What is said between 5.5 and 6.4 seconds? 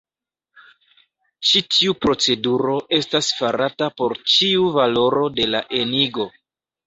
la enigo.